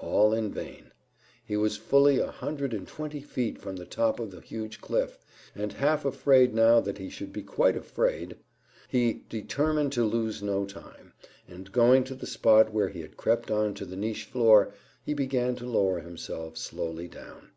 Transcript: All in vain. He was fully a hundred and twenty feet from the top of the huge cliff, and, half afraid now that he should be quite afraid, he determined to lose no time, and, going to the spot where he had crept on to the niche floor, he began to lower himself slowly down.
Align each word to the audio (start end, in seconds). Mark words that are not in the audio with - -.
All 0.00 0.32
in 0.32 0.50
vain. 0.54 0.90
He 1.44 1.54
was 1.54 1.76
fully 1.76 2.18
a 2.18 2.30
hundred 2.30 2.72
and 2.72 2.88
twenty 2.88 3.20
feet 3.20 3.58
from 3.60 3.76
the 3.76 3.84
top 3.84 4.18
of 4.18 4.30
the 4.30 4.40
huge 4.40 4.80
cliff, 4.80 5.18
and, 5.54 5.70
half 5.74 6.06
afraid 6.06 6.54
now 6.54 6.80
that 6.80 6.96
he 6.96 7.10
should 7.10 7.30
be 7.30 7.42
quite 7.42 7.76
afraid, 7.76 8.36
he 8.88 9.24
determined 9.28 9.92
to 9.92 10.02
lose 10.04 10.42
no 10.42 10.64
time, 10.64 11.12
and, 11.46 11.72
going 11.72 12.04
to 12.04 12.14
the 12.14 12.26
spot 12.26 12.72
where 12.72 12.88
he 12.88 13.02
had 13.02 13.18
crept 13.18 13.50
on 13.50 13.74
to 13.74 13.84
the 13.84 13.96
niche 13.96 14.24
floor, 14.24 14.72
he 15.04 15.12
began 15.12 15.54
to 15.56 15.66
lower 15.66 16.00
himself 16.00 16.56
slowly 16.56 17.06
down. 17.06 17.50